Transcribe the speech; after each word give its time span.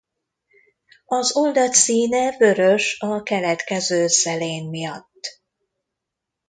Az 1.05 1.35
oldat 1.35 1.73
színe 1.73 2.37
vörös 2.37 2.99
a 2.99 3.23
keletkező 3.23 4.07
szelén 4.07 4.69
miatt. 4.69 5.41